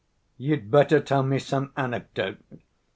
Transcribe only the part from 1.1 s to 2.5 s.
me some anecdote!"